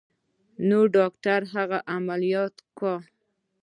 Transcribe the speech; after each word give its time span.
نو 0.67 0.79
ډاکتر 0.95 1.41
هغه 1.53 1.79
عمليات 1.95 2.55
کا. 2.77 2.95